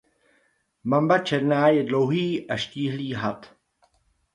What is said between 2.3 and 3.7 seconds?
a štíhlý had.